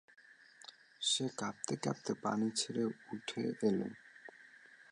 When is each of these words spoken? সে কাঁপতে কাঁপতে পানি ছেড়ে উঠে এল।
সে 1.01 1.25
কাঁপতে 1.37 1.73
কাঁপতে 1.83 2.13
পানি 2.23 2.47
ছেড়ে 2.59 2.83
উঠে 3.13 3.43
এল। 3.67 3.79